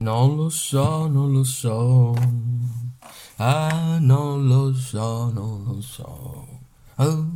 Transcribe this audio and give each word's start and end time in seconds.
Non 0.00 0.36
lo 0.36 0.48
so, 0.48 1.08
non 1.08 1.32
lo 1.32 1.42
so. 1.42 2.14
Ah, 3.38 3.98
non 4.00 4.46
lo 4.46 4.72
so, 4.72 5.28
non 5.32 5.64
lo 5.64 5.80
so. 5.80 6.46
Oh, 6.98 7.26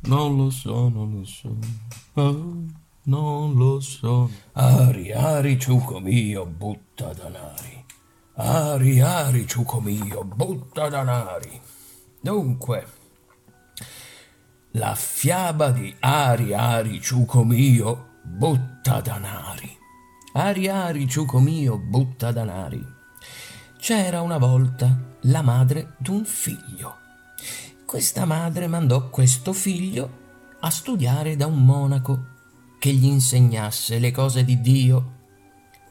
non 0.00 0.36
lo 0.36 0.50
so, 0.50 0.90
non 0.90 1.16
lo 1.16 1.24
so. 1.24 1.56
Oh, 2.16 2.66
non 3.04 3.54
lo 3.54 3.80
so. 3.80 4.28
Ari, 4.52 5.10
ari, 5.12 5.58
ciuco 5.58 6.00
mio, 6.00 6.44
butta 6.44 7.14
danari. 7.14 7.82
Ari, 8.34 9.00
ari, 9.00 9.46
ciuco 9.46 9.80
mio, 9.80 10.24
butta 10.24 10.90
danari. 10.90 11.58
Dunque, 12.20 12.86
la 14.72 14.94
fiaba 14.94 15.70
di 15.70 15.96
Ari, 15.98 16.52
ari, 16.52 17.00
ciuco 17.00 17.42
mio, 17.42 18.20
butta 18.22 19.00
danari. 19.00 19.80
Ari, 20.34 20.66
ari, 20.66 21.06
ciuco 21.06 21.40
mio, 21.40 21.76
butta 21.76 22.32
danari. 22.32 22.82
C'era 23.78 24.22
una 24.22 24.38
volta 24.38 25.18
la 25.24 25.42
madre 25.42 25.92
d'un 25.98 26.24
figlio. 26.24 26.96
Questa 27.84 28.24
madre 28.24 28.66
mandò 28.66 29.10
questo 29.10 29.52
figlio 29.52 30.20
a 30.60 30.70
studiare 30.70 31.36
da 31.36 31.46
un 31.46 31.62
monaco 31.62 32.24
che 32.78 32.92
gli 32.92 33.04
insegnasse 33.04 33.98
le 33.98 34.10
cose 34.10 34.42
di 34.42 34.58
Dio. 34.62 35.18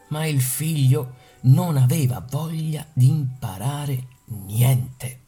Ma 0.10 0.26
il 0.26 0.42
figlio 0.42 1.18
non 1.42 1.78
aveva 1.78 2.26
voglia 2.28 2.84
di 2.94 3.10
imparare 3.10 4.08
niente. 4.26 5.20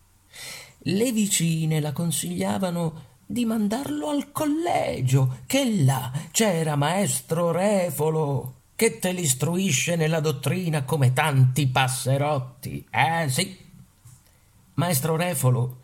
Le 0.86 1.12
vicine 1.12 1.80
la 1.80 1.92
consigliavano 1.92 3.12
di 3.28 3.46
mandarlo 3.46 4.10
al 4.10 4.32
collegio, 4.32 5.42
che 5.46 5.84
là 5.84 6.12
c'era 6.32 6.76
maestro 6.76 7.52
Refolo, 7.52 8.62
che 8.76 9.00
te 9.00 9.12
l'istruisce 9.12 9.96
nella 9.96 10.20
dottrina 10.20 10.84
come 10.84 11.14
tanti 11.14 11.68
passerotti. 11.68 12.86
Eh 12.90 13.30
sì. 13.30 13.58
Maestro 14.76 15.16
Refolo 15.16 15.78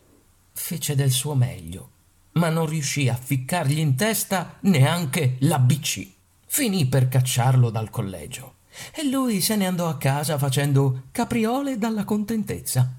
fece 0.54 0.96
del 0.96 1.12
suo 1.12 1.36
meglio, 1.36 1.90
ma 2.34 2.50
non 2.50 2.66
riuscì 2.66 3.08
a 3.08 3.16
ficcargli 3.16 3.80
in 3.80 3.96
testa 3.96 4.58
neanche 4.62 5.36
l'ABC. 5.40 6.08
Finì 6.46 6.88
per 6.88 7.08
cacciarlo 7.08 7.70
dal 7.70 7.90
collegio 7.90 8.56
e 8.94 9.04
lui 9.08 9.42
se 9.42 9.56
ne 9.56 9.68
andò 9.68 9.88
a 9.88 9.98
casa 9.98 10.38
facendo 10.38 11.04
capriole 11.12 11.78
dalla 11.78 12.04
contentezza. 12.04 12.92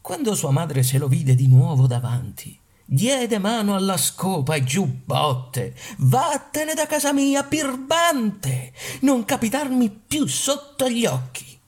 Quando 0.00 0.34
sua 0.34 0.50
madre 0.50 0.82
se 0.82 0.98
lo 0.98 1.08
vide 1.08 1.34
di 1.34 1.46
nuovo 1.46 1.86
davanti, 1.86 2.58
diede 2.84 3.38
mano 3.38 3.74
alla 3.74 3.96
scopa 3.96 4.54
e 4.54 4.64
giù 4.64 4.84
botte. 4.84 5.74
Vattene 5.98 6.74
da 6.74 6.86
casa 6.86 7.12
mia, 7.12 7.42
birbante! 7.42 8.72
Non 9.00 9.24
capitarmi 9.24 9.90
più 9.90 10.26
sotto 10.26 10.88
gli 10.88 11.06
occhi. 11.06 11.58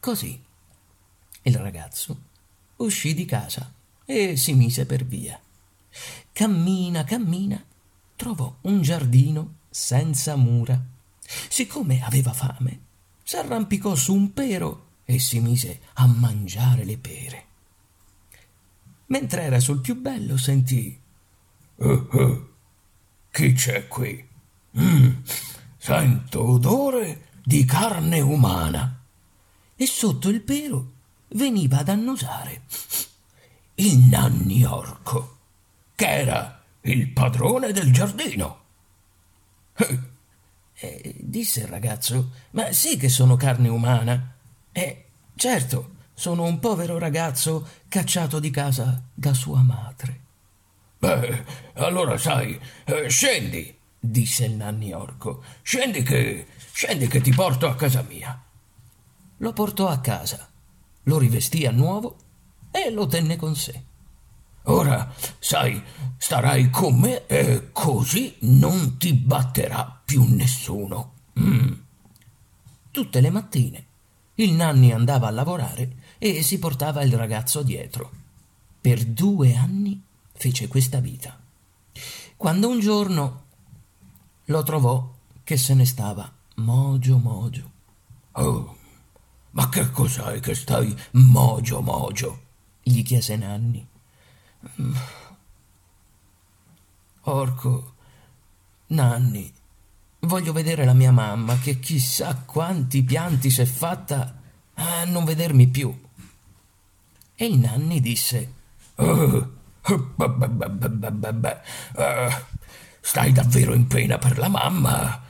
Così 0.00 0.44
il 1.42 1.56
ragazzo 1.56 2.16
uscì 2.76 3.14
di 3.14 3.24
casa 3.24 3.72
e 4.04 4.36
si 4.36 4.54
mise 4.54 4.86
per 4.86 5.04
via. 5.04 5.40
Cammina, 6.32 7.04
cammina, 7.04 7.62
trovò 8.14 8.54
un 8.62 8.82
giardino 8.82 9.54
senza 9.70 10.36
mura. 10.36 10.80
Siccome 11.48 12.02
aveva 12.02 12.32
fame, 12.32 12.80
s'arrampicò 13.22 13.94
su 13.94 14.14
un 14.14 14.32
pero 14.32 14.86
e 15.04 15.18
si 15.18 15.40
mise 15.40 15.80
a 15.94 16.06
mangiare 16.06 16.84
le 16.84 16.98
pere. 16.98 17.46
Mentre 19.08 19.42
era 19.42 19.60
sul 19.60 19.80
più 19.80 19.98
bello 20.00 20.36
sentì 20.36 20.98
uh, 21.76 21.86
uh, 21.86 22.48
Chi 23.30 23.52
c'è 23.52 23.88
qui? 23.88 24.26
Mm, 24.78 25.10
sento 25.76 26.42
odore 26.42 27.28
di 27.42 27.64
carne 27.64 28.20
umana. 28.20 29.00
E 29.76 29.86
sotto 29.86 30.28
il 30.28 30.42
pero 30.42 30.92
veniva 31.28 31.78
ad 31.78 31.88
annusare 31.88 32.62
il 33.76 33.98
nanni 33.98 34.64
orco, 34.64 35.38
che 35.94 36.06
era 36.06 36.62
il 36.82 37.08
padrone 37.08 37.72
del 37.72 37.92
giardino. 37.92 38.60
Eh, 40.80 41.14
disse 41.18 41.60
il 41.60 41.66
ragazzo, 41.66 42.32
ma 42.50 42.72
sì 42.72 42.96
che 42.96 43.08
sono 43.08 43.36
carne 43.36 43.68
umana. 43.68 44.34
Eh, 44.72 45.04
certo, 45.34 45.96
sono 46.18 46.42
un 46.42 46.58
povero 46.58 46.98
ragazzo 46.98 47.64
cacciato 47.86 48.40
di 48.40 48.50
casa 48.50 49.00
da 49.14 49.32
sua 49.34 49.62
madre. 49.62 50.20
Beh, 50.98 51.44
allora 51.74 52.18
sai, 52.18 52.60
eh, 52.86 53.08
scendi, 53.08 53.72
disse 54.00 54.46
il 54.46 54.54
nanni 54.54 54.92
orco. 54.92 55.44
Scendi 55.62 56.02
che. 56.02 56.48
scendi 56.72 57.06
che 57.06 57.20
ti 57.20 57.30
porto 57.30 57.68
a 57.68 57.76
casa 57.76 58.02
mia. 58.02 58.36
Lo 59.36 59.52
portò 59.52 59.86
a 59.86 60.00
casa, 60.00 60.48
lo 61.04 61.18
rivestì 61.18 61.66
a 61.66 61.70
nuovo 61.70 62.16
e 62.72 62.90
lo 62.90 63.06
tenne 63.06 63.36
con 63.36 63.54
sé. 63.54 63.80
Ora, 64.64 65.14
sai, 65.38 65.80
starai 66.16 66.68
con 66.68 66.98
me 66.98 67.28
e 67.28 67.68
così 67.70 68.34
non 68.40 68.98
ti 68.98 69.12
batterà 69.12 70.02
più 70.04 70.24
nessuno. 70.24 71.12
Mm. 71.38 71.72
Tutte 72.90 73.20
le 73.20 73.30
mattine 73.30 73.86
il 74.40 74.52
nanni 74.52 74.92
andava 74.92 75.26
a 75.26 75.32
lavorare 75.32 75.94
e 76.18 76.42
si 76.42 76.58
portava 76.58 77.02
il 77.02 77.16
ragazzo 77.16 77.62
dietro. 77.62 78.10
Per 78.80 79.04
due 79.04 79.54
anni 79.54 80.02
fece 80.32 80.68
questa 80.68 81.00
vita. 81.00 81.38
Quando 82.36 82.68
un 82.68 82.80
giorno 82.80 83.44
lo 84.44 84.62
trovò 84.62 85.14
che 85.44 85.56
se 85.56 85.74
ne 85.74 85.86
stava 85.86 86.30
mogio 86.56 87.18
mogio. 87.18 87.70
Oh, 88.32 88.76
ma 89.50 89.68
che 89.68 89.90
cos'hai 89.90 90.40
che 90.40 90.54
stai 90.54 90.94
mogio 91.12 91.80
mogio? 91.80 92.46
gli 92.88 93.02
chiese 93.02 93.36
Nanni. 93.36 93.86
Orco, 97.22 97.94
Nanni, 98.88 99.52
voglio 100.20 100.52
vedere 100.52 100.84
la 100.84 100.94
mia 100.94 101.12
mamma 101.12 101.58
che 101.58 101.78
chissà 101.78 102.34
quanti 102.34 103.02
pianti 103.02 103.50
s'è 103.50 103.66
fatta 103.66 104.40
a 104.74 105.04
non 105.04 105.24
vedermi 105.24 105.66
più. 105.68 106.06
E 107.40 107.46
il 107.46 107.56
Nanni 107.56 108.00
disse: 108.00 108.52
oh, 108.96 109.52
Stai 113.00 113.30
davvero 113.30 113.74
in 113.74 113.86
pena 113.86 114.18
per 114.18 114.38
la 114.38 114.48
mamma? 114.48 115.22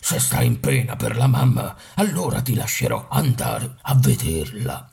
Se 0.00 0.18
stai 0.18 0.46
in 0.46 0.60
pena 0.60 0.96
per 0.96 1.18
la 1.18 1.26
mamma, 1.26 1.76
allora 1.96 2.40
ti 2.40 2.54
lascerò 2.54 3.06
andare 3.10 3.76
a 3.82 3.94
vederla. 3.96 4.90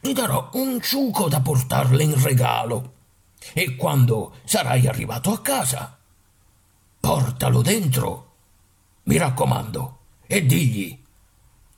Ti 0.00 0.12
darò 0.12 0.50
un 0.52 0.80
ciuco 0.80 1.28
da 1.28 1.40
portarle 1.40 2.04
in 2.04 2.22
regalo. 2.22 2.94
E 3.54 3.74
quando 3.74 4.36
sarai 4.44 4.86
arrivato 4.86 5.32
a 5.32 5.40
casa, 5.40 5.98
portalo 7.00 7.62
dentro. 7.62 8.34
Mi 9.04 9.16
raccomando, 9.16 9.98
e 10.24 10.46
digli: 10.46 11.02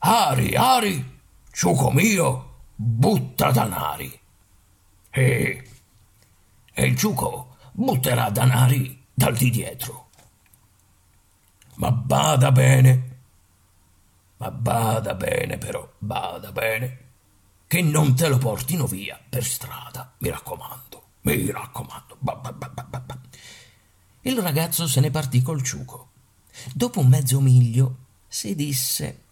Ari, 0.00 0.55
Ari, 0.55 1.20
ciuco 1.50 1.91
mio, 1.91 2.54
butta 2.75 3.50
danari. 3.50 4.21
E, 5.11 5.69
e 6.73 6.85
il 6.87 6.97
ciuco 6.97 7.56
butterà 7.73 8.31
danari 8.31 9.05
dal 9.12 9.37
di 9.37 9.50
dietro. 9.50 10.09
Ma 11.76 11.91
bada 11.91 12.53
bene 12.53 13.12
ma 14.44 14.50
bada 14.50 15.15
bene 15.15 15.59
però, 15.59 15.91
bada 15.99 16.53
bene, 16.53 16.99
che 17.67 17.81
non 17.81 18.15
te 18.15 18.29
lo 18.29 18.37
portino 18.37 18.87
via 18.87 19.19
per 19.26 19.44
strada, 19.44 20.12
mi 20.19 20.29
raccomando, 20.29 21.03
mi 21.23 21.50
raccomando. 21.50 22.17
Ba, 22.19 22.35
ba, 22.35 22.53
ba, 22.53 23.19
Il 24.23 24.38
ragazzo 24.38 24.87
se 24.87 25.00
ne 25.00 25.11
partì 25.11 25.41
col 25.41 25.62
ciuco. 25.62 26.11
Dopo 26.73 27.00
un 27.00 27.09
mezzo 27.09 27.41
miglio 27.41 27.97
si 28.29 28.55
disse 28.55 29.25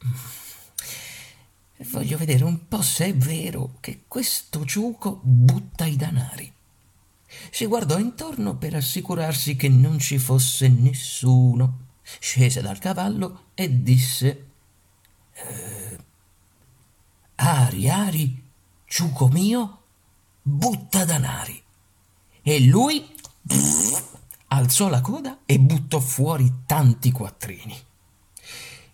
Voglio 1.91 2.17
vedere 2.17 2.45
un 2.45 2.69
po' 2.69 2.83
se 2.83 3.07
è 3.07 3.15
vero 3.15 3.77
che 3.81 4.03
questo 4.07 4.65
ciuco 4.65 5.21
butta 5.23 5.85
i 5.85 5.97
danari. 5.97 6.53
Si 7.51 7.67
guardò 7.67 7.99
intorno 7.99 8.57
per 8.57 8.75
assicurarsi 8.75 9.57
che 9.57 9.69
non 9.69 9.99
ci 9.99 10.19
fosse 10.19 10.69
nessuno 10.69 11.89
scese 12.03 12.61
dal 12.61 12.79
cavallo 12.79 13.47
e 13.55 13.83
disse 13.83 14.47
eh, 15.33 15.99
Ari, 17.37 17.89
Ari, 17.89 18.43
ciuco 18.85 19.29
mio, 19.29 19.83
butta 20.43 21.05
danari. 21.05 21.61
E 22.43 22.61
lui 22.61 23.05
alzò 24.49 24.89
la 24.89 25.01
coda 25.01 25.41
e 25.47 25.59
buttò 25.59 25.99
fuori 25.99 26.63
tanti 26.67 27.11
quattrini. 27.11 27.77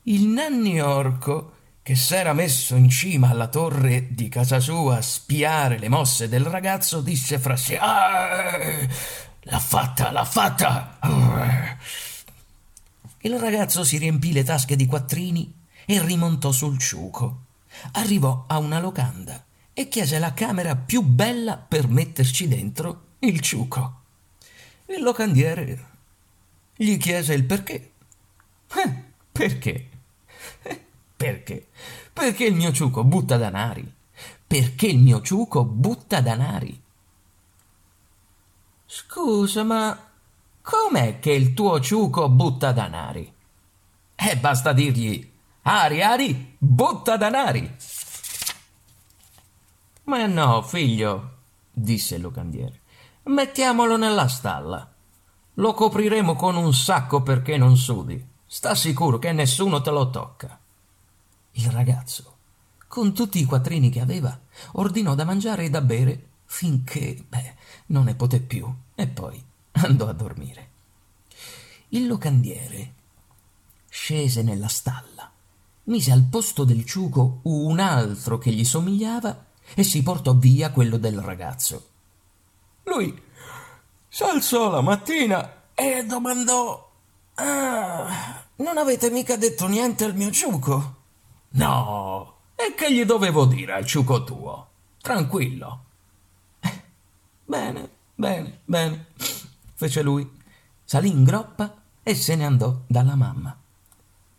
Il 0.04 0.26
nanni 0.26 0.80
orco, 0.80 1.57
che 1.88 1.96
s'era 1.96 2.34
messo 2.34 2.76
in 2.76 2.90
cima 2.90 3.30
alla 3.30 3.46
torre 3.46 4.08
di 4.10 4.28
casa 4.28 4.60
sua 4.60 4.98
a 4.98 5.00
spiare 5.00 5.78
le 5.78 5.88
mosse 5.88 6.28
del 6.28 6.44
ragazzo, 6.44 7.00
disse 7.00 7.38
fra 7.38 7.56
sé: 7.56 7.78
ah, 7.78 8.58
L'ha 9.44 9.58
fatta, 9.58 10.10
l'ha 10.10 10.24
fatta! 10.26 10.98
Il 13.20 13.38
ragazzo 13.38 13.84
si 13.84 13.96
riempì 13.96 14.34
le 14.34 14.44
tasche 14.44 14.76
di 14.76 14.84
quattrini 14.84 15.50
e 15.86 16.02
rimontò 16.04 16.52
sul 16.52 16.78
ciuco. 16.78 17.44
Arrivò 17.92 18.44
a 18.46 18.58
una 18.58 18.80
locanda 18.80 19.42
e 19.72 19.88
chiese 19.88 20.18
la 20.18 20.34
camera 20.34 20.76
più 20.76 21.00
bella 21.00 21.56
per 21.56 21.88
metterci 21.88 22.48
dentro 22.48 23.12
il 23.20 23.40
ciuco. 23.40 24.00
Il 24.88 25.00
locandiere 25.00 25.86
gli 26.76 26.98
chiese 26.98 27.32
il 27.32 27.44
perché. 27.44 27.92
Eh, 28.74 29.02
perché? 29.32 29.88
Perché? 31.28 31.68
Perché 32.10 32.46
il 32.46 32.54
mio 32.54 32.72
ciuco 32.72 33.04
butta 33.04 33.36
danari. 33.36 33.94
Perché 34.46 34.86
il 34.86 34.98
mio 34.98 35.20
ciuco 35.20 35.62
butta 35.62 36.22
danari. 36.22 36.82
Scusa, 38.86 39.62
ma 39.62 40.10
com'è 40.62 41.18
che 41.18 41.32
il 41.32 41.52
tuo 41.52 41.80
ciuco 41.80 42.30
butta 42.30 42.72
danari? 42.72 43.30
E 44.14 44.30
eh, 44.30 44.36
basta 44.38 44.72
dirgli 44.72 45.30
Ari, 45.62 46.02
Ari, 46.02 46.56
butta 46.56 47.18
danari. 47.18 47.76
Ma 50.04 50.24
no, 50.24 50.62
figlio, 50.62 51.32
disse 51.70 52.14
il 52.14 52.22
locandiere. 52.22 52.80
Mettiamolo 53.24 53.98
nella 53.98 54.28
stalla. 54.28 54.90
Lo 55.54 55.74
copriremo 55.74 56.34
con 56.34 56.56
un 56.56 56.72
sacco 56.72 57.22
perché 57.22 57.58
non 57.58 57.76
sudi. 57.76 58.26
Sta 58.46 58.74
sicuro 58.74 59.18
che 59.18 59.32
nessuno 59.32 59.82
te 59.82 59.90
lo 59.90 60.08
tocca. 60.08 60.58
Il 61.58 61.70
ragazzo, 61.70 62.36
con 62.86 63.12
tutti 63.12 63.40
i 63.40 63.44
quattrini 63.44 63.90
che 63.90 64.00
aveva, 64.00 64.38
ordinò 64.72 65.16
da 65.16 65.24
mangiare 65.24 65.64
e 65.64 65.70
da 65.70 65.80
bere 65.80 66.26
finché, 66.44 67.20
beh, 67.28 67.54
non 67.86 68.04
ne 68.04 68.14
poté 68.14 68.38
più 68.38 68.72
e 68.94 69.08
poi 69.08 69.42
andò 69.72 70.06
a 70.06 70.12
dormire. 70.12 70.68
Il 71.88 72.06
locandiere 72.06 72.92
scese 73.88 74.42
nella 74.42 74.68
stalla, 74.68 75.28
mise 75.84 76.12
al 76.12 76.22
posto 76.30 76.62
del 76.62 76.84
ciuco 76.84 77.40
un 77.42 77.80
altro 77.80 78.38
che 78.38 78.52
gli 78.52 78.64
somigliava 78.64 79.46
e 79.74 79.82
si 79.82 80.00
portò 80.04 80.34
via 80.34 80.70
quello 80.70 80.96
del 80.96 81.18
ragazzo. 81.20 81.88
Lui 82.84 83.20
s'alzò 84.08 84.70
la 84.70 84.80
mattina 84.80 85.70
e 85.74 86.04
domandò: 86.06 86.88
Ah, 87.34 88.44
non 88.56 88.78
avete 88.78 89.10
mica 89.10 89.36
detto 89.36 89.66
niente 89.66 90.04
al 90.04 90.14
mio 90.14 90.30
ciuco? 90.30 90.97
No, 91.50 92.34
e 92.54 92.74
che 92.74 92.92
gli 92.92 93.04
dovevo 93.04 93.46
dire 93.46 93.72
al 93.72 93.86
ciuco 93.86 94.24
tuo? 94.24 94.68
Tranquillo. 95.00 95.84
Eh, 96.60 96.82
bene, 97.44 97.90
bene, 98.14 98.60
bene, 98.64 99.06
fece 99.74 100.02
lui. 100.02 100.28
Salì 100.84 101.08
in 101.08 101.24
groppa 101.24 101.74
e 102.02 102.14
se 102.14 102.34
ne 102.34 102.44
andò 102.44 102.82
dalla 102.86 103.14
mamma. 103.14 103.56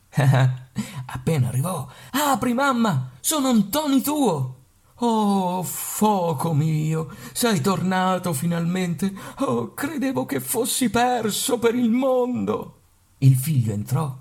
Appena 1.06 1.48
arrivò, 1.48 1.88
apri 2.12 2.54
mamma, 2.54 3.12
sono 3.20 3.50
Antoni 3.50 4.02
tuo. 4.02 4.56
Oh, 5.02 5.64
fuoco 5.64 6.54
mio, 6.54 7.10
sei 7.32 7.62
tornato 7.62 8.34
finalmente. 8.34 9.14
Oh, 9.38 9.74
credevo 9.74 10.26
che 10.26 10.42
fossi 10.42 10.90
perso 10.90 11.58
per 11.58 11.74
il 11.74 11.90
mondo. 11.90 12.82
Il 13.20 13.36
figlio 13.36 13.72
entrò. 13.72 14.14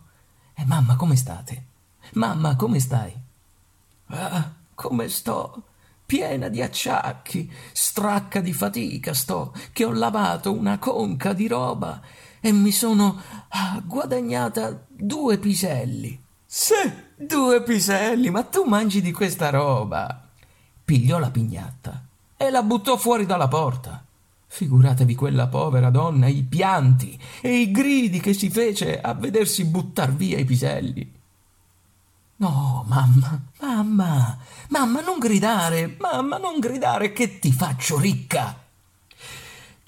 E 0.54 0.64
mamma, 0.64 0.94
come 0.96 1.16
state? 1.16 1.67
Mamma, 2.14 2.56
come 2.56 2.80
stai? 2.80 3.12
Ah, 4.06 4.52
come 4.74 5.08
sto? 5.08 5.62
Piena 6.06 6.48
di 6.48 6.62
acciacchi, 6.62 7.52
stracca 7.72 8.40
di 8.40 8.52
fatica 8.52 9.12
sto, 9.12 9.52
che 9.72 9.84
ho 9.84 9.92
lavato 9.92 10.52
una 10.52 10.78
conca 10.78 11.32
di 11.34 11.46
roba 11.46 12.00
e 12.40 12.52
mi 12.52 12.72
sono 12.72 13.20
ah, 13.48 13.82
guadagnata 13.84 14.86
due 14.88 15.38
piselli. 15.38 16.18
Sì, 16.46 16.74
due 17.14 17.62
piselli, 17.62 18.30
ma 18.30 18.42
tu 18.44 18.64
mangi 18.64 19.02
di 19.02 19.12
questa 19.12 19.50
roba 19.50 20.22
pigliò 20.88 21.18
la 21.18 21.30
pignatta 21.30 22.06
e 22.34 22.48
la 22.48 22.62
buttò 22.62 22.96
fuori 22.96 23.26
dalla 23.26 23.46
porta. 23.46 24.02
Figuratevi 24.46 25.14
quella 25.14 25.46
povera 25.46 25.90
donna, 25.90 26.28
i 26.28 26.42
pianti 26.42 27.20
e 27.42 27.58
i 27.58 27.70
gridi 27.70 28.20
che 28.20 28.32
si 28.32 28.48
fece 28.48 28.98
a 28.98 29.12
vedersi 29.12 29.66
buttar 29.66 30.14
via 30.14 30.38
i 30.38 30.46
piselli. 30.46 31.17
No, 32.40 32.84
mamma, 32.86 33.40
mamma, 33.60 34.38
mamma, 34.68 35.00
non 35.00 35.18
gridare, 35.18 35.96
mamma, 35.98 36.38
non 36.38 36.60
gridare 36.60 37.12
che 37.12 37.40
ti 37.40 37.50
faccio 37.50 37.98
ricca. 37.98 38.56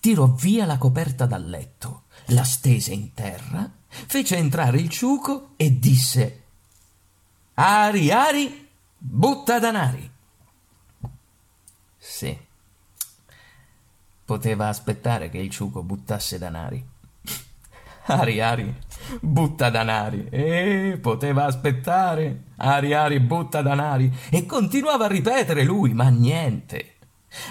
Tirò 0.01 0.27
via 0.27 0.67
la 0.67 0.77
coperta 0.77 1.27
dal 1.27 1.49
letto, 1.49 2.05
la 2.27 2.43
stese 2.43 2.93
in 2.93 3.15
terra, 3.15 3.71
fece 3.87 4.37
entrare 4.37 4.79
il 4.79 4.89
ciuco 4.89 5.53
e 5.57 5.79
disse 5.79 6.45
Ari, 7.55 8.11
Ari, 8.11 8.69
butta 8.99 9.61
danari. 9.61 10.11
Sì. 11.99 12.37
Poteva 14.25 14.67
aspettare 14.67 15.29
che 15.29 15.39
il 15.39 15.51
ciuco 15.51 15.85
buttasse 15.85 16.37
danari. 16.37 16.90
Ari 18.11 18.41
Ari, 18.41 18.75
butta 19.21 19.71
danari. 19.71 20.27
E 20.31 20.99
poteva 21.01 21.45
aspettare. 21.45 22.45
Ari 22.57 22.93
Ari, 22.93 23.21
butta 23.21 23.63
danari. 23.63 24.13
E 24.31 24.47
continuava 24.47 25.05
a 25.05 25.09
ripetere 25.09 25.65
lui, 25.65 25.95
ma 25.95 26.09
niente. 26.09 26.97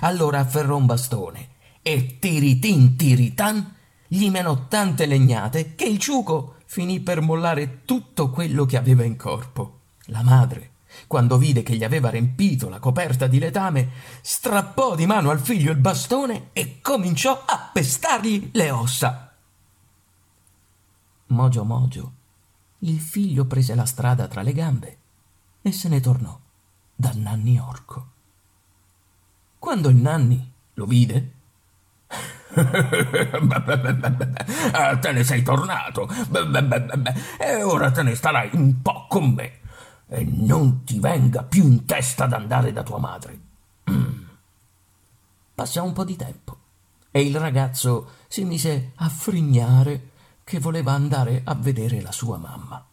Allora 0.02 0.40
afferrò 0.40 0.76
un 0.76 0.86
bastone 0.86 1.48
e 1.82 2.18
tiritin 2.20 2.98
tiritan 2.98 3.76
gli 4.08 4.30
menò 4.30 4.68
tante 4.68 5.06
legnate 5.06 5.76
che 5.76 5.86
il 5.86 5.98
ciuco 5.98 6.56
finì 6.66 7.00
per 7.00 7.22
mollare 7.22 7.86
tutto 7.86 8.30
quello 8.30 8.66
che 8.66 8.76
aveva 8.76 9.04
in 9.04 9.16
corpo. 9.16 9.80
La 10.08 10.22
madre 10.22 10.72
quando 11.08 11.38
vide 11.38 11.64
che 11.64 11.76
gli 11.76 11.84
aveva 11.84 12.10
riempito 12.10 12.70
la 12.70 12.80
coperta 12.80 13.28
di 13.28 13.40
letame, 13.40 13.90
strappò 14.22 14.96
di 14.96 15.06
mano 15.06 15.30
al 15.30 15.40
figlio 15.40 15.72
il 15.72 15.78
bastone 15.78 16.50
e 16.54 16.80
cominciò 16.82 17.44
a 17.46 17.70
pestargli 17.72 18.50
le 18.54 18.72
ossa. 18.72 19.29
Mogio 21.30 21.64
mogio, 21.64 22.14
il 22.80 23.00
figlio 23.00 23.46
prese 23.46 23.76
la 23.76 23.86
strada 23.86 24.28
tra 24.28 24.42
le 24.42 24.52
gambe 24.52 24.98
e 25.62 25.72
se 25.72 25.88
ne 25.88 26.00
tornò 26.00 26.40
dal 26.96 27.18
nanni 27.18 27.60
orco. 27.60 28.08
Quando 29.60 29.90
il 29.90 29.98
nanni 29.98 30.52
lo 30.74 30.86
vide, 30.86 31.34
te 35.00 35.12
ne 35.12 35.24
sei 35.24 35.44
tornato 35.44 36.10
e 37.38 37.62
ora 37.62 37.92
te 37.92 38.02
ne 38.02 38.16
starai 38.16 38.50
un 38.54 38.82
po' 38.82 39.06
con 39.08 39.30
me 39.30 39.60
e 40.08 40.24
non 40.24 40.84
ti 40.84 41.00
venga 41.00 41.44
più 41.44 41.64
in 41.64 41.86
testa 41.86 42.26
d'andare 42.26 42.74
da 42.74 42.82
tua 42.82 42.98
madre. 42.98 43.40
Passò 45.54 45.84
un 45.84 45.94
po' 45.94 46.06
di 46.06 46.16
tempo 46.16 46.58
e 47.12 47.22
il 47.22 47.38
ragazzo 47.40 48.14
si 48.28 48.46
mise 48.46 48.94
a 48.96 49.10
frignare 49.10 50.09
che 50.50 50.58
voleva 50.58 50.94
andare 50.94 51.44
a 51.46 51.54
vedere 51.54 52.02
la 52.02 52.12
sua 52.12 52.38
mamma. 52.38 52.84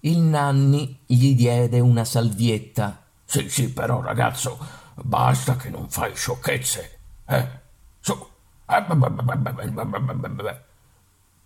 Il 0.00 0.20
nanni 0.20 1.00
gli 1.04 1.34
diede 1.34 1.80
una 1.80 2.02
salvietta. 2.02 3.04
Sì, 3.26 3.50
sì, 3.50 3.70
però 3.70 4.00
ragazzo, 4.00 4.58
basta 4.94 5.56
che 5.56 5.68
non 5.68 5.86
fai 5.90 6.16
sciocchezze. 6.16 6.98
Eh? 7.26 7.48
Su. 8.00 8.26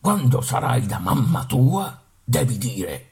Quando 0.00 0.40
sarai 0.42 0.86
da 0.86 0.98
mamma 1.00 1.44
tua, 1.44 2.00
devi 2.22 2.56
dire 2.56 3.10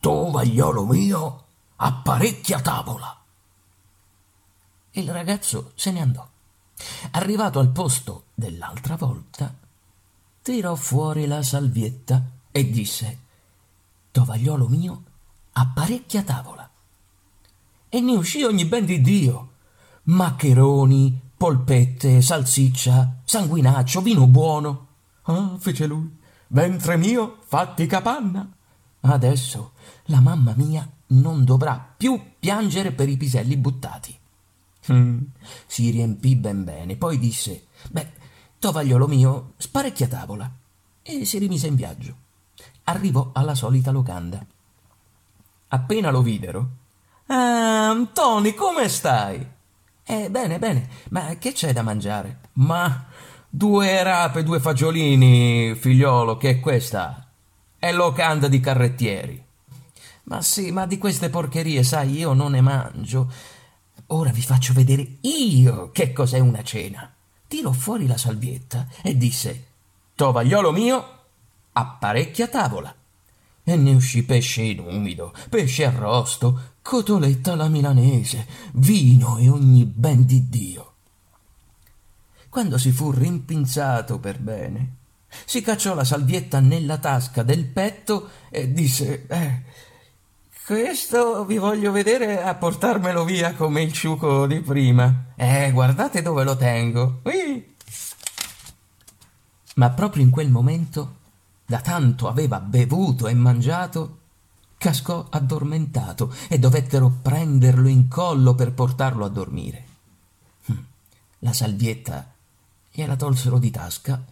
Tovagliolo 0.00 0.84
mio, 0.84 1.44
apparecchia 1.76 2.60
tavola. 2.60 3.22
Il 4.90 5.10
ragazzo 5.10 5.72
se 5.74 5.90
ne 5.92 6.02
andò. 6.02 6.28
Arrivato 7.12 7.58
al 7.58 7.70
posto 7.70 8.24
dell'altra 8.34 8.96
volta, 8.96 9.62
tirò 10.44 10.74
fuori 10.74 11.26
la 11.26 11.42
salvietta 11.42 12.22
e 12.52 12.68
disse 12.68 13.18
Tovagliolo 14.10 14.68
mio, 14.68 15.02
apparecchia 15.52 16.22
tavola. 16.22 16.68
E 17.88 18.00
ne 18.00 18.12
uscì 18.14 18.42
ogni 18.42 18.66
ben 18.66 18.84
di 18.84 19.00
Dio. 19.00 19.52
Maccheroni, 20.02 21.18
polpette, 21.34 22.20
salsiccia, 22.20 23.22
sanguinaccio, 23.24 24.02
vino 24.02 24.26
buono. 24.26 24.88
Ah, 25.22 25.56
fece 25.58 25.86
lui. 25.86 26.14
ventre 26.48 26.98
mio, 26.98 27.38
fatti 27.46 27.86
capanna. 27.86 28.46
Adesso 29.00 29.72
la 30.04 30.20
mamma 30.20 30.52
mia 30.56 30.86
non 31.06 31.44
dovrà 31.44 31.94
più 31.96 32.20
piangere 32.38 32.92
per 32.92 33.08
i 33.08 33.16
piselli 33.16 33.56
buttati. 33.56 34.14
Mm. 34.92 35.22
Si 35.66 35.88
riempì 35.88 36.36
ben 36.36 36.64
bene, 36.64 36.96
poi 36.96 37.18
disse: 37.18 37.68
Beh, 37.90 38.12
tovagliolo 38.64 39.06
mio, 39.06 39.52
sparecchia 39.58 40.06
tavola. 40.06 40.50
E 41.02 41.26
si 41.26 41.36
rimise 41.36 41.66
in 41.66 41.74
viaggio. 41.74 42.14
Arrivò 42.84 43.28
alla 43.34 43.54
solita 43.54 43.90
locanda. 43.90 44.42
Appena 45.68 46.10
lo 46.10 46.22
videro. 46.22 46.68
Ah, 47.26 47.94
Tony, 48.14 48.54
come 48.54 48.88
stai? 48.88 49.46
Eh, 50.02 50.30
bene, 50.30 50.58
bene, 50.58 50.88
ma 51.10 51.36
che 51.36 51.52
c'è 51.52 51.74
da 51.74 51.82
mangiare? 51.82 52.38
Ma 52.54 53.04
due 53.50 54.02
rape, 54.02 54.42
due 54.42 54.60
fagiolini, 54.60 55.74
figliolo, 55.74 56.38
che 56.38 56.48
è 56.48 56.60
questa? 56.60 57.28
È 57.78 57.92
locanda 57.92 58.48
di 58.48 58.60
carrettieri. 58.60 59.44
Ma 60.24 60.40
sì, 60.40 60.70
ma 60.70 60.86
di 60.86 60.96
queste 60.96 61.28
porcherie, 61.28 61.82
sai, 61.82 62.16
io 62.16 62.32
non 62.32 62.52
ne 62.52 62.62
mangio. 62.62 63.30
Ora 64.06 64.30
vi 64.30 64.40
faccio 64.40 64.72
vedere 64.72 65.18
io 65.20 65.90
che 65.90 66.14
cos'è 66.14 66.38
una 66.38 66.62
cena. 66.62 67.13
Tirò 67.54 67.70
fuori 67.70 68.08
la 68.08 68.16
salvietta 68.16 68.88
e 69.00 69.16
disse: 69.16 69.66
Tovagliolo 70.16 70.72
mio, 70.72 71.18
apparecchia 71.70 72.48
tavola. 72.48 72.92
E 73.62 73.76
ne 73.76 73.94
uscì 73.94 74.24
pesce 74.24 74.62
in 74.62 74.80
umido, 74.80 75.32
pesce 75.50 75.84
arrosto, 75.84 76.72
cotoletta 76.82 77.52
alla 77.52 77.68
milanese, 77.68 78.44
vino 78.72 79.38
e 79.38 79.48
ogni 79.48 79.84
ben 79.84 80.26
di 80.26 80.48
Dio. 80.48 80.94
Quando 82.48 82.76
si 82.76 82.90
fu 82.90 83.12
rimpinzato 83.12 84.18
per 84.18 84.40
bene, 84.40 84.96
si 85.44 85.62
cacciò 85.62 85.94
la 85.94 86.02
salvietta 86.02 86.58
nella 86.58 86.98
tasca 86.98 87.44
del 87.44 87.66
petto 87.66 88.30
e 88.50 88.72
disse: 88.72 89.28
Eh, 89.28 89.62
questo 90.64 91.44
vi 91.44 91.58
voglio 91.58 91.92
vedere 91.92 92.42
a 92.42 92.54
portarmelo 92.54 93.22
via 93.24 93.52
come 93.52 93.82
il 93.82 93.92
ciuco 93.92 94.46
di 94.46 94.60
prima. 94.60 95.26
Eh, 95.36 95.70
guardate 95.72 96.22
dove 96.22 96.42
lo 96.42 96.56
tengo. 96.56 97.20
Ui. 97.24 97.74
Ma 99.74 99.90
proprio 99.90 100.22
in 100.22 100.30
quel 100.30 100.48
momento, 100.48 101.16
da 101.66 101.80
tanto 101.80 102.28
aveva 102.28 102.60
bevuto 102.60 103.28
e 103.28 103.34
mangiato, 103.34 104.20
cascò 104.78 105.26
addormentato 105.28 106.34
e 106.48 106.58
dovettero 106.58 107.12
prenderlo 107.20 107.88
in 107.88 108.08
collo 108.08 108.54
per 108.54 108.72
portarlo 108.72 109.26
a 109.26 109.28
dormire. 109.28 109.84
Hm. 110.64 110.78
La 111.40 111.52
salvietta 111.52 112.32
gliela 112.90 113.16
tolsero 113.16 113.58
di 113.58 113.70
tasca 113.70 114.24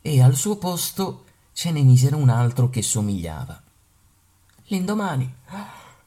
e 0.00 0.22
al 0.22 0.36
suo 0.36 0.56
posto 0.56 1.24
ce 1.52 1.72
ne 1.72 1.82
misero 1.82 2.16
un 2.16 2.28
altro 2.28 2.70
che 2.70 2.80
somigliava. 2.80 3.60
L'indomani 4.66 5.34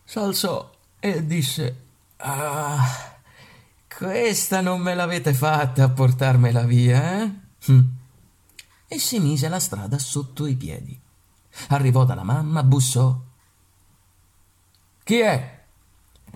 s'alzò 0.04 0.72
e 1.00 1.26
disse 1.26 1.82
Ah, 2.18 3.18
questa 3.96 4.62
non 4.62 4.82
me 4.82 4.96
l'avete 4.96 5.34
fatta 5.34 5.84
a 5.84 5.90
portarmela 5.90 6.64
via, 6.64 7.22
eh? 7.22 7.32
Hm. 7.66 7.82
E 8.88 9.00
si 9.00 9.20
mise 9.20 9.50
la 9.50 9.60
strada 9.60 9.98
sotto 9.98 10.46
i 10.46 10.56
piedi. 10.56 11.00
Arrivò 11.70 12.06
dalla 12.06 12.24
mamma, 12.24 12.64
bussò. 12.64 13.20
Chi 15.04 15.20
è? 15.20 15.64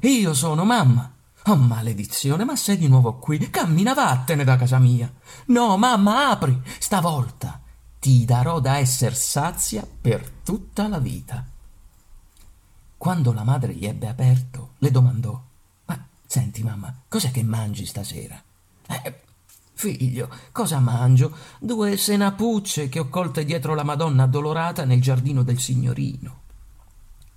Io 0.01 0.33
sono 0.33 0.65
mamma. 0.65 1.11
Oh, 1.45 1.55
maledizione, 1.55 2.43
ma 2.43 2.55
sei 2.57 2.77
di 2.77 2.87
nuovo 2.89 3.17
qui. 3.17 3.49
Cammina, 3.49 3.93
vattene 3.93 4.43
da 4.43 4.57
casa 4.57 4.79
mia. 4.79 5.11
No, 5.45 5.77
mamma, 5.77 6.29
apri. 6.29 6.61
Stavolta 6.79 7.61
ti 7.99 8.25
darò 8.25 8.59
da 8.59 8.77
esser 8.77 9.15
sazia 9.15 9.87
per 10.01 10.29
tutta 10.43 10.87
la 10.87 10.99
vita. 10.99 11.45
Quando 12.97 13.31
la 13.31 13.43
madre 13.43 13.73
gli 13.73 13.85
ebbe 13.85 14.07
aperto, 14.07 14.73
le 14.79 14.91
domandò: 14.91 15.41
Ma 15.85 16.07
senti, 16.25 16.63
mamma, 16.63 16.93
cos'è 17.07 17.31
che 17.31 17.43
mangi 17.43 17.85
stasera? 17.85 18.41
Eh, 18.87 19.21
figlio, 19.73 20.29
cosa 20.51 20.79
mangio? 20.79 21.35
Due 21.59 21.95
senapucce 21.95 22.89
che 22.89 22.99
ho 22.99 23.09
colte 23.09 23.45
dietro 23.45 23.75
la 23.75 23.83
Madonna 23.83 24.23
addolorata 24.23 24.83
nel 24.83 25.01
giardino 25.01 25.43
del 25.43 25.59
signorino. 25.59 26.41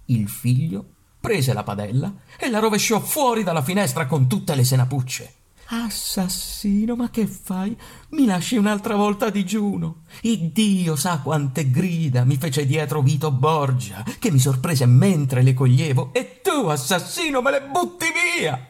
Il 0.06 0.28
figlio 0.28 0.94
prese 1.20 1.52
la 1.52 1.62
padella 1.62 2.12
e 2.38 2.48
la 2.48 2.58
rovesciò 2.58 2.98
fuori 2.98 3.42
dalla 3.42 3.62
finestra 3.62 4.06
con 4.06 4.26
tutte 4.26 4.54
le 4.54 4.64
senapucce. 4.64 5.34
Assassino, 5.72 6.96
ma 6.96 7.10
che 7.10 7.28
fai? 7.28 7.78
Mi 8.10 8.24
lasci 8.24 8.56
un'altra 8.56 8.96
volta 8.96 9.26
a 9.26 9.30
digiuno. 9.30 10.02
Iddio 10.22 10.96
sa 10.96 11.20
quante 11.20 11.70
grida 11.70 12.24
mi 12.24 12.36
fece 12.36 12.66
dietro 12.66 13.02
Vito 13.02 13.30
Borgia, 13.30 14.02
che 14.18 14.32
mi 14.32 14.40
sorprese 14.40 14.86
mentre 14.86 15.42
le 15.42 15.54
coglievo, 15.54 16.12
e 16.12 16.40
tu, 16.40 16.66
assassino, 16.66 17.40
me 17.40 17.52
le 17.52 17.62
butti 17.62 18.06
via! 18.38 18.68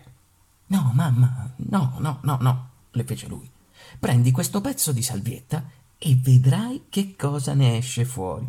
No, 0.66 0.90
mamma, 0.94 1.50
no, 1.56 1.96
no, 2.00 2.18
no, 2.22 2.38
no, 2.38 2.70
le 2.90 3.04
fece 3.04 3.26
lui. 3.28 3.50
Prendi 3.98 4.30
questo 4.30 4.60
pezzo 4.60 4.92
di 4.92 5.02
salvietta 5.02 5.64
e 5.96 6.18
vedrai 6.20 6.84
che 6.90 7.16
cosa 7.16 7.54
ne 7.54 7.78
esce 7.78 8.04
fuori. 8.04 8.46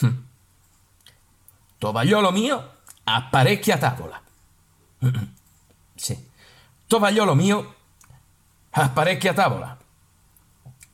Hm. 0.00 0.22
Tovagliolo 1.78 2.32
mio, 2.32 2.78
apparecchia 3.04 3.78
tavola. 3.78 4.20
Sì. 5.94 6.28
Tovagliolo 6.90 7.36
mio, 7.36 7.74
apparecchia 8.70 9.32
tavola. 9.32 9.78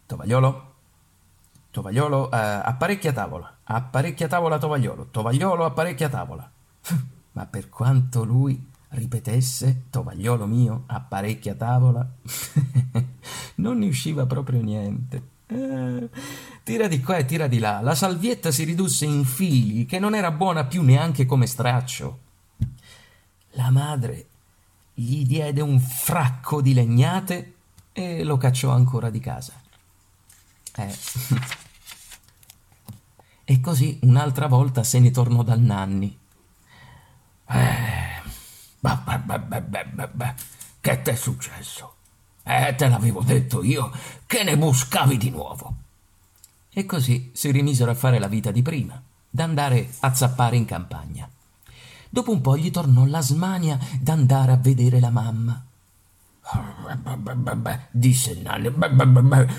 Tovagliolo? 0.04 0.74
Tovagliolo, 1.70 2.30
eh, 2.30 2.36
apparecchia 2.36 3.14
tavola. 3.14 3.56
Apparecchia 3.64 4.28
tavola, 4.28 4.58
tovagliolo. 4.58 5.06
Tovagliolo, 5.10 5.64
apparecchia 5.64 6.10
tavola. 6.10 6.50
Ma 7.32 7.46
per 7.46 7.70
quanto 7.70 8.24
lui 8.24 8.62
ripetesse, 8.90 9.84
tovagliolo 9.88 10.44
mio, 10.44 10.82
apparecchia 10.84 11.54
tavola, 11.54 12.06
non 13.56 13.78
ne 13.78 13.86
usciva 13.86 14.26
proprio 14.26 14.60
niente. 14.60 15.22
Eh, 15.46 16.10
tira 16.62 16.88
di 16.88 17.00
qua 17.00 17.16
e 17.16 17.24
tira 17.24 17.46
di 17.46 17.58
là. 17.58 17.80
La 17.80 17.94
salvietta 17.94 18.50
si 18.50 18.64
ridusse 18.64 19.06
in 19.06 19.24
fili, 19.24 19.86
che 19.86 19.98
non 19.98 20.14
era 20.14 20.30
buona 20.30 20.66
più 20.66 20.82
neanche 20.82 21.24
come 21.24 21.46
straccio. 21.46 22.18
La 23.52 23.70
madre 23.70 24.26
gli 24.98 25.26
diede 25.26 25.60
un 25.60 25.78
fracco 25.78 26.62
di 26.62 26.72
legnate 26.72 27.54
e 27.92 28.24
lo 28.24 28.38
cacciò 28.38 28.70
ancora 28.70 29.10
di 29.10 29.20
casa. 29.20 29.52
Eh. 30.74 30.96
e 33.44 33.60
così 33.60 33.98
un'altra 34.02 34.46
volta 34.46 34.82
se 34.82 34.98
ne 34.98 35.10
tornò 35.10 35.42
dal 35.42 35.60
Nanni. 35.60 36.18
Eh, 37.48 38.22
bah, 38.80 39.20
bah, 39.22 39.38
bah, 39.38 40.34
che 40.80 41.02
t'è 41.02 41.14
successo? 41.14 41.94
Eh, 42.42 42.74
te 42.74 42.88
l'avevo 42.88 43.20
detto 43.20 43.62
io 43.62 43.92
che 44.24 44.44
ne 44.44 44.56
buscavi 44.56 45.18
di 45.18 45.28
nuovo. 45.28 45.74
E 46.70 46.86
così 46.86 47.32
si 47.34 47.50
rimisero 47.50 47.90
a 47.90 47.94
fare 47.94 48.18
la 48.18 48.28
vita 48.28 48.50
di 48.50 48.62
prima, 48.62 49.00
d'andare 49.28 49.92
a 50.00 50.14
zappare 50.14 50.56
in 50.56 50.64
campagna. 50.64 51.28
Dopo 52.16 52.30
un 52.30 52.40
po' 52.40 52.56
gli 52.56 52.70
tornò 52.70 53.04
la 53.04 53.20
smania 53.20 53.78
d'andare 54.00 54.52
a 54.52 54.56
vedere 54.56 55.00
la 55.00 55.10
mamma. 55.10 55.62
Disse 57.90 58.30
il 58.30 58.40
Nanni, 58.40 58.72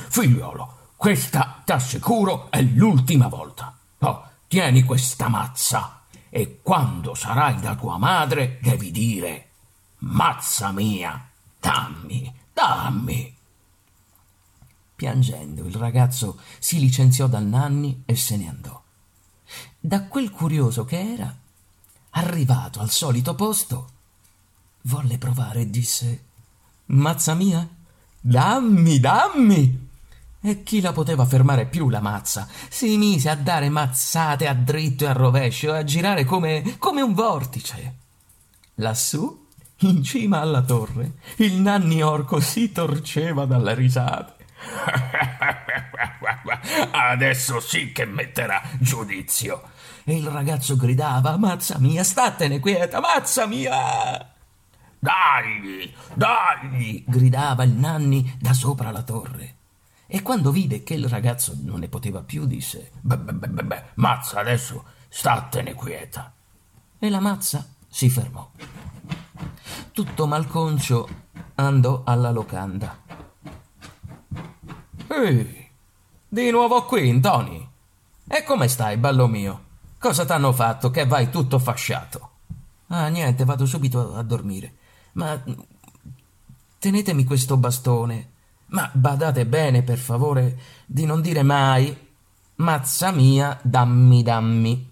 figliolo, 0.10 0.94
questa 0.96 1.62
t'assicuro 1.64 2.50
è 2.50 2.60
l'ultima 2.64 3.28
volta. 3.28 3.78
Oh, 4.00 4.28
tieni 4.48 4.82
questa 4.82 5.28
mazza 5.28 6.02
e 6.30 6.60
quando 6.64 7.14
sarai 7.14 7.60
da 7.60 7.76
tua 7.76 8.00
madre 8.00 8.58
devi 8.60 8.90
dire, 8.90 9.50
mazza 9.98 10.72
mia, 10.72 11.30
dammi, 11.60 12.34
dammi. 12.52 13.38
Piangendo 14.96 15.64
il 15.64 15.76
ragazzo 15.76 16.40
si 16.58 16.80
licenziò 16.80 17.28
dal 17.28 17.46
Nanni 17.46 18.02
e 18.04 18.16
se 18.16 18.36
ne 18.36 18.50
andò. 18.50 18.82
Da 19.80 20.06
quel 20.06 20.32
curioso 20.32 20.86
che 20.86 21.14
era, 21.14 21.46
arrivato 22.18 22.80
al 22.80 22.90
solito 22.90 23.36
posto, 23.36 23.90
volle 24.84 25.18
provare 25.18 25.62
e 25.62 25.70
disse: 25.70 26.24
Mazza 26.88 27.34
mia, 27.34 27.68
dammi, 28.20 29.00
dammi! 29.00 29.86
E 30.40 30.64
chi 30.64 30.82
la 30.82 30.94
poteva 30.94 31.26
fermare 31.26 31.66
più 31.66 31.90
la 31.90 32.00
mazza? 32.00 32.48
Si 32.70 32.96
mise 32.98 33.30
a 33.30 33.36
dare 33.36 33.70
mazzate 33.70 34.48
a 34.48 34.54
dritto 34.54 35.04
e 35.06 35.08
a 35.08 35.14
rovescio, 35.14 35.74
a 35.74 35.84
girare 35.84 36.24
come, 36.24 36.76
come 36.78 37.02
un 37.02 37.14
vortice. 37.14 37.96
Lassù, 38.76 39.46
in 39.80 40.04
cima 40.04 40.40
alla 40.40 40.62
torre, 40.62 41.14
il 41.38 41.56
nanni 41.56 42.02
orco 42.02 42.40
si 42.40 42.72
torceva 42.72 43.46
dalle 43.46 43.74
risate. 43.74 44.46
Adesso 46.92 47.60
sì 47.60 47.92
che 47.92 48.06
metterà 48.06 48.62
giudizio. 48.80 49.64
E 50.04 50.16
il 50.16 50.28
ragazzo 50.28 50.76
gridava: 50.76 51.38
Mazza 51.38 51.78
mia, 51.80 52.04
statene 52.04 52.60
quieta, 52.60 53.00
mazza 53.00 53.46
mia! 53.46 54.34
Dai, 55.00 55.94
dai! 56.14 57.04
gridava 57.06 57.64
il 57.64 57.74
nanni 57.74 58.36
da 58.40 58.54
sopra 58.54 58.92
la 58.92 59.04
torre. 59.04 59.56
e 60.08 60.22
quando 60.22 60.52
vide 60.52 60.84
che 60.84 60.94
il 60.94 61.08
ragazzo 61.08 61.54
non 61.64 61.80
ne 61.80 61.90
poteva 61.90 62.22
più 62.22 62.46
disse 62.46 62.92
beh, 63.02 63.18
beh, 63.18 63.34
beh, 63.34 63.64
beh, 63.64 63.84
mazza 63.96 64.40
adesso 64.40 64.86
statene 65.10 65.74
quieta 65.74 66.34
e 66.98 67.10
la 67.10 67.20
mazza 67.20 67.68
si 67.90 68.10
fermò 68.10 68.50
tutto 69.92 70.26
malconcio 70.28 71.10
andò 71.56 72.04
alla 72.06 72.32
locanda 72.32 72.98
ehi 75.10 75.67
di 76.28 76.50
nuovo 76.52 76.84
qui 76.86 77.20
Tony. 77.20 77.68
E 78.28 78.44
come 78.44 78.68
stai 78.68 78.98
ballo 78.98 79.28
mio? 79.28 79.64
Cosa 80.00 80.26
t'hanno 80.26 80.52
fatto 80.52 80.92
che 80.92 81.06
vai 81.06 81.30
tutto 81.30 81.60
fasciato? 81.60 82.30
Ah 82.88 83.08
niente 83.08 83.46
vado 83.46 83.66
subito 83.66 84.16
a 84.16 84.24
dormire. 84.24 84.74
Ma 85.14 85.42
tenetemi 86.80 87.24
questo 87.24 87.58
bastone. 87.58 88.32
Ma 88.68 88.90
badate 88.94 89.46
bene, 89.46 89.82
per 89.82 89.98
favore, 89.98 90.60
di 90.86 91.06
non 91.06 91.22
dire 91.22 91.42
mai 91.42 92.06
Mazza 92.58 93.12
mia, 93.12 93.60
dammi, 93.62 94.24
dammi. 94.24 94.92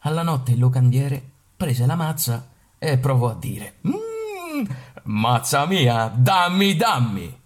Alla 0.00 0.22
notte 0.22 0.52
il 0.52 0.60
locandiere 0.60 1.20
prese 1.56 1.86
la 1.86 1.96
mazza 1.96 2.50
e 2.78 2.98
provò 2.98 3.30
a 3.30 3.34
dire 3.34 3.78
Mmm, 3.80 4.64
mazza 5.04 5.66
mia, 5.66 6.06
dammi, 6.14 6.76
dammi. 6.76 7.40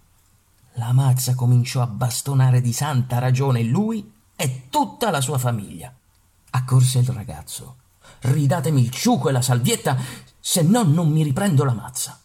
La 0.77 0.93
mazza 0.93 1.33
cominciò 1.33 1.81
a 1.81 1.87
bastonare 1.87 2.61
di 2.61 2.71
santa 2.71 3.17
ragione 3.17 3.63
lui 3.63 4.13
e 4.35 4.67
tutta 4.69 5.09
la 5.09 5.21
sua 5.21 5.39
famiglia. 5.39 5.91
Accorse 6.51 6.99
il 6.99 7.09
ragazzo. 7.09 7.77
Ridatemi 8.19 8.81
il 8.81 8.91
ciuco 8.91 9.29
e 9.29 9.31
la 9.31 9.41
salvietta, 9.41 9.97
se 10.39 10.61
no 10.61 10.83
non 10.83 11.09
mi 11.09 11.23
riprendo 11.23 11.63
la 11.63 11.73
mazza. 11.73 12.19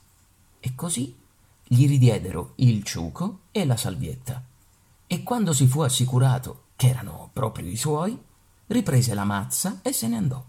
E 0.60 0.74
così 0.74 1.18
gli 1.64 1.86
ridiedero 1.86 2.52
il 2.56 2.84
ciuco 2.84 3.40
e 3.52 3.64
la 3.64 3.76
salvietta 3.76 4.44
e 5.06 5.22
quando 5.22 5.52
si 5.52 5.66
fu 5.66 5.80
assicurato 5.80 6.64
che 6.76 6.88
erano 6.88 7.30
proprio 7.32 7.66
i 7.66 7.76
suoi, 7.76 8.18
riprese 8.66 9.14
la 9.14 9.24
mazza 9.24 9.80
e 9.82 9.92
se 9.92 10.08
ne 10.08 10.16
andò. 10.16 10.42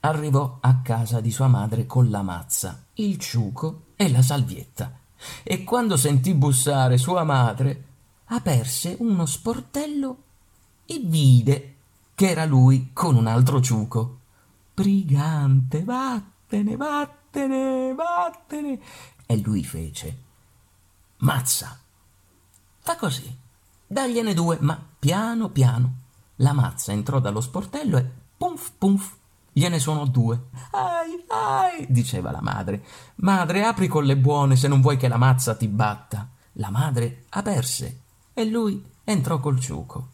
Arrivò 0.00 0.58
a 0.60 0.80
casa 0.80 1.20
di 1.20 1.30
sua 1.30 1.46
madre 1.46 1.86
con 1.86 2.10
la 2.10 2.22
mazza, 2.22 2.84
il 2.94 3.18
ciuco 3.18 3.88
e 3.96 4.10
la 4.10 4.22
salvietta 4.22 5.04
e 5.42 5.64
quando 5.64 5.96
sentì 5.96 6.34
bussare 6.34 6.98
sua 6.98 7.24
madre, 7.24 7.84
aperse 8.26 8.96
uno 9.00 9.26
sportello 9.26 10.22
e 10.86 11.00
vide 11.04 11.74
che 12.14 12.30
era 12.30 12.44
lui 12.44 12.90
con 12.92 13.16
un 13.16 13.26
altro 13.26 13.60
ciuco. 13.60 14.20
Brigante, 14.74 15.84
vattene, 15.84 16.76
vattene, 16.76 17.94
vattene. 17.94 18.80
E 19.26 19.36
lui 19.38 19.64
fece. 19.64 20.22
Mazza. 21.18 21.78
Fa 22.78 22.96
così. 22.96 23.36
Dagliene 23.86 24.34
due, 24.34 24.58
ma 24.60 24.80
piano 24.98 25.48
piano. 25.50 25.94
La 26.36 26.52
mazza 26.52 26.92
entrò 26.92 27.20
dallo 27.20 27.40
sportello 27.40 27.96
e 27.98 28.10
pumf 28.36 28.72
pumf. 28.78 29.16
Gliene 29.56 29.78
sono 29.78 30.04
due. 30.04 30.48
Ai, 30.72 31.24
ai, 31.28 31.86
diceva 31.88 32.30
la 32.30 32.42
madre. 32.42 32.84
Madre, 33.16 33.64
apri 33.64 33.88
con 33.88 34.04
le 34.04 34.18
buone 34.18 34.54
se 34.54 34.68
non 34.68 34.82
vuoi 34.82 34.98
che 34.98 35.08
la 35.08 35.16
mazza 35.16 35.54
ti 35.54 35.66
batta. 35.66 36.28
La 36.58 36.68
madre 36.68 37.24
aperse 37.30 38.02
e 38.34 38.44
lui 38.44 38.84
entrò 39.02 39.40
col 39.40 39.58
ciuco. 39.58 40.08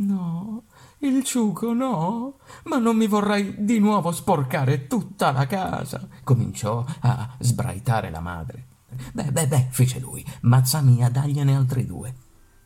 No, 0.00 0.64
il 0.98 1.24
ciuco 1.24 1.72
no, 1.72 2.34
ma 2.64 2.76
non 2.76 2.94
mi 2.94 3.06
vorrai 3.06 3.64
di 3.64 3.78
nuovo 3.78 4.12
sporcare 4.12 4.86
tutta 4.86 5.32
la 5.32 5.46
casa. 5.46 6.06
Cominciò 6.22 6.84
a 7.00 7.36
sbraitare 7.38 8.10
la 8.10 8.20
madre. 8.20 8.66
Beh, 9.14 9.32
beh, 9.32 9.48
beh, 9.48 9.68
fece 9.70 9.98
lui, 9.98 10.22
mazza 10.42 10.82
mia, 10.82 11.08
dagliene 11.08 11.56
altri 11.56 11.86
due. 11.86 12.14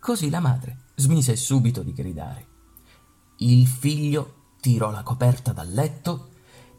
Così 0.01 0.31
la 0.31 0.41
madre 0.41 0.79
smise 0.97 1.37
subito 1.37 1.85
di 1.85 1.93
gridare. 1.93 2.47
Il 3.37 3.69
figlio 3.69 4.41
tirò 4.63 4.93
la 4.93 5.03
coperta 5.03 5.53
dal 5.53 5.69
letto 5.73 6.29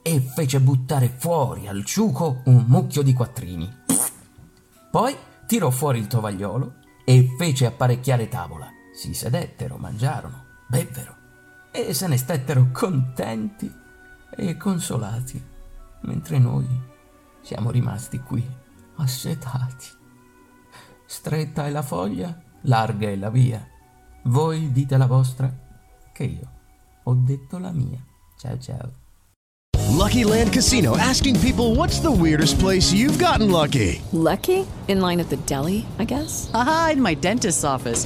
e 0.02 0.22
fece 0.22 0.62
buttare 0.62 1.10
fuori 1.10 1.68
al 1.68 1.84
ciuco 1.84 2.42
un 2.46 2.64
mucchio 2.66 3.02
di 3.02 3.12
quattrini. 3.12 3.82
Poi 4.90 5.14
tirò 5.46 5.70
fuori 5.70 6.00
il 6.00 6.08
tovagliolo 6.08 6.76
e 7.04 7.36
fece 7.38 7.66
apparecchiare 7.66 8.30
tavola. 8.30 8.70
Si 8.96 9.14
sedettero, 9.14 9.76
mangiarono, 9.76 10.46
bevvero 10.66 11.18
e 11.72 11.94
se 11.94 12.08
ne 12.08 12.16
stettero 12.16 12.70
contenti 12.72 13.70
e 14.34 14.56
consolati, 14.56 15.44
mentre 16.04 16.40
noi 16.40 16.66
siamo 17.42 17.70
rimasti 17.70 18.20
qui, 18.20 18.48
assetati. 18.96 19.88
Stretta 21.06 21.66
è 21.66 21.70
la 21.70 21.82
foglia, 21.82 22.42
larga 22.62 23.10
è 23.10 23.16
la 23.18 23.30
via. 23.30 23.68
Voi 24.24 24.72
dite 24.72 24.96
la 24.96 25.08
vostra, 25.08 25.54
che 26.14 26.24
io 26.24 26.62
ho 27.04 27.14
detto 27.14 27.60
la 27.60 27.72
mia. 27.72 28.00
Ciao 28.40 28.58
ciao. 28.58 29.02
Lucky 29.90 30.24
Land 30.24 30.52
Casino 30.54 30.98
asking 30.98 31.40
people 31.40 31.76
what's 31.76 32.00
the 32.00 32.12
weirdest 32.12 32.60
place 32.60 32.92
you've 32.92 33.20
gotten 33.20 33.50
lucky? 33.52 34.02
Lucky? 34.12 34.66
In 34.88 35.00
line 35.00 35.20
at 35.20 35.30
the 35.30 35.38
deli, 35.46 35.86
I 36.00 36.06
guess? 36.06 36.50
Aha, 36.54 36.90
in 36.94 37.02
my 37.02 37.14
dentist's 37.14 37.64
office. 37.64 38.06